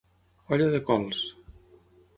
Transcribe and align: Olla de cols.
Olla 0.55 0.69
de 0.77 0.81
cols. 0.89 1.23